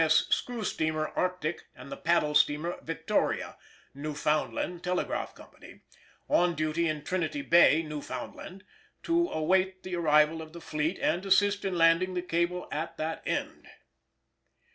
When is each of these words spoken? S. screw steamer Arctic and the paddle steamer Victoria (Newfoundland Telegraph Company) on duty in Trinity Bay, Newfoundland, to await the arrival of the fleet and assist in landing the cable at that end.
S. 0.03 0.25
screw 0.31 0.63
steamer 0.63 1.09
Arctic 1.15 1.67
and 1.75 1.91
the 1.91 1.95
paddle 1.95 2.33
steamer 2.33 2.79
Victoria 2.81 3.55
(Newfoundland 3.93 4.83
Telegraph 4.83 5.35
Company) 5.35 5.81
on 6.27 6.55
duty 6.55 6.89
in 6.89 7.03
Trinity 7.03 7.43
Bay, 7.43 7.83
Newfoundland, 7.83 8.63
to 9.03 9.29
await 9.29 9.83
the 9.83 9.95
arrival 9.95 10.41
of 10.41 10.53
the 10.53 10.59
fleet 10.59 10.97
and 10.97 11.23
assist 11.23 11.63
in 11.63 11.77
landing 11.77 12.15
the 12.15 12.23
cable 12.23 12.67
at 12.71 12.97
that 12.97 13.21
end. 13.27 13.67